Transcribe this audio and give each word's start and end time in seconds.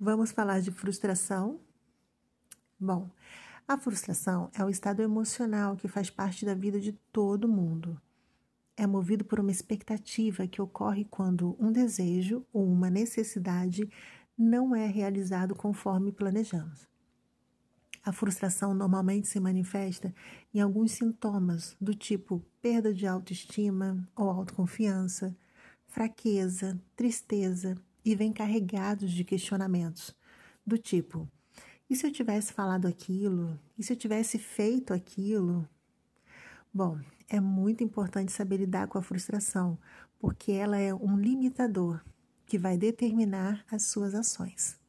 Vamos 0.00 0.30
falar 0.30 0.60
de 0.60 0.70
frustração? 0.70 1.58
Bom, 2.78 3.10
a 3.66 3.76
frustração 3.76 4.48
é 4.54 4.64
o 4.64 4.68
estado 4.68 5.02
emocional 5.02 5.74
que 5.74 5.88
faz 5.88 6.08
parte 6.08 6.46
da 6.46 6.54
vida 6.54 6.78
de 6.78 6.92
todo 7.12 7.48
mundo. 7.48 8.00
É 8.76 8.86
movido 8.86 9.24
por 9.24 9.40
uma 9.40 9.50
expectativa 9.50 10.46
que 10.46 10.62
ocorre 10.62 11.04
quando 11.04 11.56
um 11.58 11.72
desejo 11.72 12.46
ou 12.52 12.64
uma 12.64 12.88
necessidade 12.88 13.90
não 14.38 14.72
é 14.72 14.86
realizado 14.86 15.52
conforme 15.52 16.12
planejamos. 16.12 16.86
A 18.04 18.12
frustração 18.12 18.72
normalmente 18.72 19.26
se 19.26 19.40
manifesta 19.40 20.14
em 20.54 20.60
alguns 20.60 20.92
sintomas 20.92 21.76
do 21.80 21.92
tipo 21.92 22.40
perda 22.62 22.94
de 22.94 23.04
autoestima 23.04 24.08
ou 24.14 24.30
autoconfiança, 24.30 25.36
fraqueza, 25.88 26.80
tristeza 26.94 27.74
e 28.08 28.14
vem 28.14 28.32
carregados 28.32 29.12
de 29.12 29.22
questionamentos 29.22 30.16
do 30.66 30.78
tipo: 30.78 31.28
e 31.90 31.94
se 31.94 32.06
eu 32.06 32.10
tivesse 32.10 32.54
falado 32.54 32.88
aquilo? 32.88 33.60
E 33.76 33.82
se 33.82 33.92
eu 33.92 33.96
tivesse 33.98 34.38
feito 34.38 34.94
aquilo? 34.94 35.68
Bom, 36.72 36.98
é 37.28 37.38
muito 37.38 37.84
importante 37.84 38.32
saber 38.32 38.56
lidar 38.56 38.88
com 38.88 38.96
a 38.96 39.02
frustração, 39.02 39.78
porque 40.18 40.52
ela 40.52 40.78
é 40.78 40.94
um 40.94 41.18
limitador 41.18 42.02
que 42.46 42.56
vai 42.56 42.78
determinar 42.78 43.62
as 43.70 43.82
suas 43.82 44.14
ações. 44.14 44.80